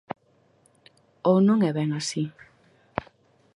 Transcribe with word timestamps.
¿Ou 1.29 1.37
non 1.47 1.59
é 1.69 1.71
ben 1.77 1.89
así? 1.99 2.23